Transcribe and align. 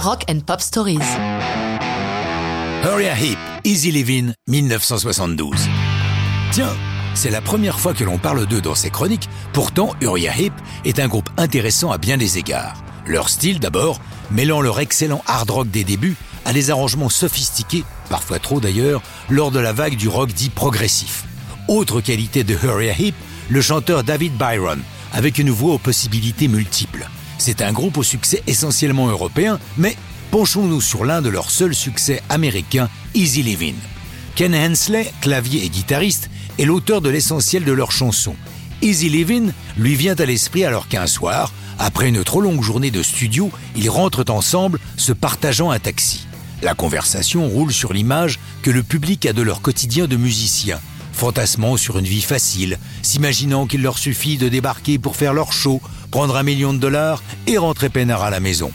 Rock 0.00 0.24
and 0.30 0.40
Pop 0.46 0.60
Stories. 0.60 1.00
Uriah 2.84 3.16
Heep, 3.16 3.38
Easy 3.64 3.90
Living, 3.90 4.32
1972. 4.46 5.56
Tiens, 6.52 6.72
c'est 7.14 7.30
la 7.30 7.40
première 7.40 7.80
fois 7.80 7.94
que 7.94 8.04
l'on 8.04 8.16
parle 8.16 8.46
d'eux 8.46 8.60
dans 8.60 8.76
ces 8.76 8.90
chroniques, 8.90 9.28
pourtant 9.52 9.96
Uriah 10.00 10.38
Heep 10.38 10.52
est 10.84 11.00
un 11.00 11.08
groupe 11.08 11.28
intéressant 11.36 11.90
à 11.90 11.98
bien 11.98 12.16
des 12.16 12.38
égards. 12.38 12.76
Leur 13.06 13.28
style 13.28 13.58
d'abord, 13.58 14.00
mêlant 14.30 14.60
leur 14.60 14.78
excellent 14.78 15.22
hard 15.26 15.50
rock 15.50 15.68
des 15.68 15.82
débuts 15.82 16.16
à 16.44 16.52
des 16.52 16.70
arrangements 16.70 17.08
sophistiqués, 17.08 17.84
parfois 18.08 18.38
trop 18.38 18.60
d'ailleurs, 18.60 19.02
lors 19.28 19.50
de 19.50 19.58
la 19.58 19.72
vague 19.72 19.96
du 19.96 20.06
rock 20.06 20.32
dit 20.32 20.50
progressif. 20.50 21.24
Autre 21.66 22.00
qualité 22.00 22.44
de 22.44 22.56
Uriah 22.62 22.94
Heep, 22.96 23.16
le 23.48 23.60
chanteur 23.60 24.04
David 24.04 24.34
Byron, 24.38 24.80
avec 25.12 25.38
une 25.38 25.50
voix 25.50 25.74
aux 25.74 25.78
possibilités 25.78 26.46
multiples. 26.46 27.08
C'est 27.38 27.62
un 27.62 27.72
groupe 27.72 27.96
au 27.96 28.02
succès 28.02 28.42
essentiellement 28.46 29.08
européen, 29.08 29.58
mais 29.76 29.96
penchons-nous 30.30 30.80
sur 30.80 31.04
l'un 31.04 31.22
de 31.22 31.28
leurs 31.28 31.50
seuls 31.50 31.74
succès 31.74 32.22
américains, 32.28 32.88
Easy 33.14 33.42
Living. 33.42 33.76
Ken 34.34 34.54
Hensley, 34.54 35.10
clavier 35.20 35.64
et 35.64 35.68
guitariste, 35.68 36.30
est 36.58 36.64
l'auteur 36.64 37.00
de 37.00 37.08
l'essentiel 37.08 37.64
de 37.64 37.72
leurs 37.72 37.92
chansons. 37.92 38.36
Easy 38.82 39.08
Living 39.08 39.52
lui 39.76 39.94
vient 39.94 40.14
à 40.16 40.24
l'esprit 40.24 40.64
alors 40.64 40.88
qu'un 40.88 41.06
soir, 41.06 41.52
après 41.78 42.08
une 42.08 42.24
trop 42.24 42.40
longue 42.40 42.62
journée 42.62 42.90
de 42.90 43.02
studio, 43.02 43.50
ils 43.76 43.90
rentrent 43.90 44.30
ensemble, 44.30 44.80
se 44.96 45.12
partageant 45.12 45.70
un 45.70 45.78
taxi. 45.78 46.26
La 46.62 46.74
conversation 46.74 47.48
roule 47.48 47.72
sur 47.72 47.92
l'image 47.92 48.40
que 48.62 48.70
le 48.70 48.82
public 48.82 49.26
a 49.26 49.32
de 49.32 49.42
leur 49.42 49.62
quotidien 49.62 50.08
de 50.08 50.16
musicien, 50.16 50.80
fantasmant 51.12 51.76
sur 51.76 51.98
une 51.98 52.04
vie 52.04 52.22
facile, 52.22 52.78
s'imaginant 53.02 53.66
qu'il 53.66 53.82
leur 53.82 53.98
suffit 53.98 54.38
de 54.38 54.48
débarquer 54.48 54.98
pour 54.98 55.16
faire 55.16 55.34
leur 55.34 55.52
show, 55.52 55.80
prendre 56.10 56.36
un 56.36 56.42
million 56.42 56.72
de 56.72 56.78
dollars 56.78 57.22
et 57.46 57.58
rentrer 57.58 57.88
peinard 57.88 58.22
à 58.22 58.30
la 58.30 58.40
maison. 58.40 58.70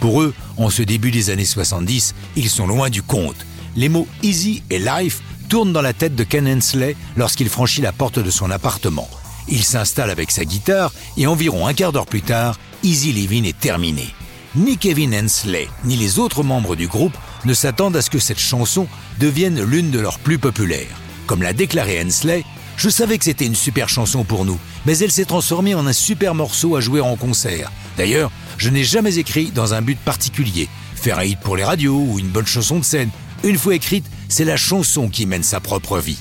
Pour 0.00 0.22
eux, 0.22 0.34
en 0.56 0.70
ce 0.70 0.82
début 0.82 1.10
des 1.10 1.30
années 1.30 1.44
70, 1.44 2.14
ils 2.36 2.50
sont 2.50 2.66
loin 2.66 2.90
du 2.90 3.02
compte. 3.02 3.46
Les 3.76 3.88
mots 3.88 4.08
easy 4.22 4.62
et 4.70 4.78
life 4.78 5.20
tournent 5.48 5.72
dans 5.72 5.82
la 5.82 5.92
tête 5.92 6.14
de 6.14 6.24
Ken 6.24 6.46
Hensley 6.46 6.96
lorsqu'il 7.16 7.48
franchit 7.48 7.82
la 7.82 7.92
porte 7.92 8.18
de 8.18 8.30
son 8.30 8.50
appartement. 8.50 9.08
Il 9.48 9.62
s'installe 9.62 10.10
avec 10.10 10.30
sa 10.30 10.44
guitare 10.44 10.92
et 11.16 11.26
environ 11.26 11.66
un 11.66 11.74
quart 11.74 11.92
d'heure 11.92 12.06
plus 12.06 12.22
tard, 12.22 12.58
Easy 12.82 13.12
Living 13.12 13.44
est 13.44 13.58
terminé. 13.58 14.08
Ni 14.54 14.76
Kevin 14.76 15.14
Hensley, 15.14 15.68
ni 15.84 15.96
les 15.96 16.18
autres 16.18 16.42
membres 16.42 16.76
du 16.76 16.88
groupe 16.88 17.16
ne 17.44 17.54
s'attendent 17.54 17.96
à 17.96 18.02
ce 18.02 18.10
que 18.10 18.18
cette 18.18 18.40
chanson 18.40 18.88
devienne 19.20 19.62
l'une 19.62 19.90
de 19.90 20.00
leurs 20.00 20.18
plus 20.18 20.38
populaires. 20.38 20.96
Comme 21.26 21.42
l'a 21.42 21.52
déclaré 21.52 22.00
Hensley, 22.02 22.44
je 22.76 22.88
savais 22.88 23.18
que 23.18 23.24
c'était 23.24 23.46
une 23.46 23.54
super 23.54 23.88
chanson 23.88 24.24
pour 24.24 24.44
nous, 24.44 24.58
mais 24.84 24.98
elle 24.98 25.10
s'est 25.10 25.24
transformée 25.24 25.74
en 25.74 25.86
un 25.86 25.92
super 25.92 26.34
morceau 26.34 26.76
à 26.76 26.80
jouer 26.80 27.00
en 27.00 27.16
concert. 27.16 27.72
D'ailleurs, 27.96 28.30
je 28.58 28.70
n'ai 28.70 28.84
jamais 28.84 29.18
écrit 29.18 29.50
dans 29.50 29.74
un 29.74 29.82
but 29.82 29.98
particulier, 29.98 30.68
faire 30.94 31.18
un 31.18 31.24
hit 31.24 31.40
pour 31.40 31.56
les 31.56 31.64
radios 31.64 32.04
ou 32.08 32.18
une 32.18 32.28
bonne 32.28 32.46
chanson 32.46 32.78
de 32.78 32.84
scène. 32.84 33.10
Une 33.44 33.58
fois 33.58 33.74
écrite, 33.74 34.04
c'est 34.28 34.44
la 34.44 34.56
chanson 34.56 35.08
qui 35.08 35.26
mène 35.26 35.42
sa 35.42 35.60
propre 35.60 35.98
vie. 35.98 36.18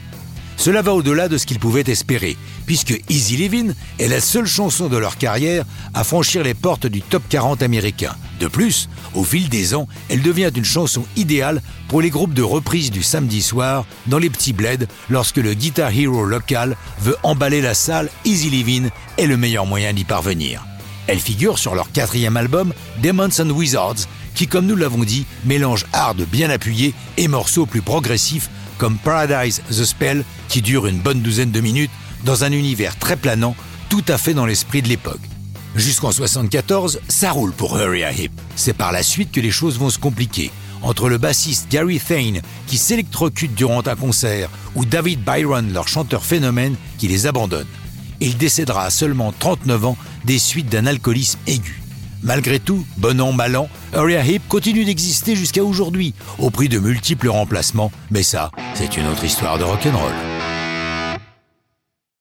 Cela 0.58 0.82
va 0.82 0.94
au-delà 0.94 1.28
de 1.28 1.38
ce 1.38 1.46
qu'ils 1.46 1.60
pouvaient 1.60 1.84
espérer, 1.88 2.38
puisque 2.66 3.02
Easy 3.10 3.36
Living 3.36 3.74
est 4.00 4.08
la 4.08 4.22
seule 4.22 4.48
chanson 4.48 4.88
de 4.88 4.98
leur 4.98 5.18
carrière 5.18 5.66
à 5.94 6.04
franchir 6.04 6.44
les 6.44 6.54
portes 6.54 6.88
du 6.88 7.02
top 7.02 7.24
40 7.30 7.62
américain. 7.62 8.16
De 8.40 8.48
plus, 8.48 8.90
au 9.14 9.24
fil 9.24 9.50
des 9.50 9.74
ans, 9.76 9.88
elle 10.10 10.22
devient 10.22 10.52
une 10.54 10.66
chanson 10.66 11.06
idéale 11.16 11.62
pour 11.88 12.02
les 12.02 12.10
groupes 12.10 12.34
de 12.34 12.44
reprise 12.44 12.92
du 12.92 13.02
samedi 13.02 13.42
soir 13.42 13.86
dans 14.08 14.18
les 14.18 14.30
petits 14.30 14.54
bleds 14.54 14.88
lorsque 15.10 15.38
le 15.38 15.54
guitar 15.54 15.92
hero 15.92 16.26
local 16.26 16.76
veut 17.00 17.16
emballer 17.24 17.62
la 17.62 17.74
salle 17.74 18.10
Easy 18.26 18.50
Living 18.50 18.90
est 19.18 19.28
le 19.28 19.38
meilleur 19.38 19.66
moyen 19.66 19.94
d'y 19.94 20.04
parvenir. 20.04 20.66
Elle 21.08 21.20
figure 21.20 21.60
sur 21.60 21.76
leur 21.76 21.92
quatrième 21.92 22.36
album 22.36 22.74
Demons 23.02 23.40
and 23.40 23.52
Wizards 23.52 24.08
qui, 24.34 24.48
comme 24.48 24.66
nous 24.66 24.76
l'avons 24.76 25.04
dit, 25.04 25.26
mélange 25.46 25.86
hard 25.94 26.22
bien 26.24 26.50
appuyé 26.50 26.94
et 27.18 27.28
morceaux 27.28 27.66
plus 27.66 27.82
progressifs 27.82 28.50
comme 28.78 28.98
Paradise 28.98 29.62
the 29.70 29.86
Spell 29.86 30.26
qui 30.50 30.62
dure 30.62 30.88
une 30.88 31.00
bonne 31.00 31.22
douzaine 31.22 31.52
de 31.52 31.62
minutes 31.62 31.92
dans 32.26 32.44
un 32.44 32.52
univers 32.52 32.98
très 32.98 33.16
planant, 33.16 33.56
tout 33.90 34.04
à 34.08 34.18
fait 34.18 34.34
dans 34.34 34.46
l'esprit 34.46 34.82
de 34.82 34.90
l'époque. 34.90 35.22
Jusqu'en 35.76 36.12
74, 36.12 37.02
ça 37.10 37.32
roule 37.32 37.52
pour 37.52 37.78
Uriah 37.78 38.14
Heep. 38.14 38.32
C'est 38.56 38.74
par 38.74 38.94
la 38.94 39.04
suite 39.04 39.32
que 39.34 39.42
les 39.42 39.52
choses 39.52 39.78
vont 39.78 39.90
se 39.90 40.00
compliquer. 40.00 40.52
Entre 40.82 41.10
le 41.10 41.18
bassiste 41.18 41.70
Gary 41.70 42.00
Thane, 42.00 42.42
qui 42.68 42.78
s'électrocute 42.78 43.54
durant 43.54 43.84
un 43.86 43.96
concert, 43.96 44.50
ou 44.76 44.86
David 44.86 45.22
Byron, 45.22 45.74
leur 45.74 45.90
chanteur 45.90 46.24
phénomène, 46.24 46.76
qui 46.98 47.10
les 47.10 47.28
abandonne. 47.28 47.68
Il 48.22 48.38
décédera 48.38 48.86
à 48.86 48.90
seulement 48.90 49.34
39 49.38 49.86
ans 49.86 49.98
des 50.24 50.40
suites 50.40 50.70
d'un 50.70 50.86
alcoolisme 50.86 51.40
aigu. 51.46 51.82
Malgré 52.24 52.60
tout, 52.60 52.86
bon 52.98 53.20
an, 53.20 53.34
mal 53.34 53.58
an, 53.58 53.70
Uriah 53.94 54.26
Heep 54.26 54.48
continue 54.48 54.86
d'exister 54.86 55.36
jusqu'à 55.36 55.64
aujourd'hui, 55.64 56.14
au 56.40 56.52
prix 56.52 56.70
de 56.70 56.80
multiples 56.80 57.28
remplacements, 57.28 57.92
mais 58.12 58.24
ça, 58.24 58.50
c'est 58.76 58.96
une 58.96 59.08
autre 59.08 59.26
histoire 59.26 59.58
de 59.58 59.66
rock'n'roll. 59.66 60.35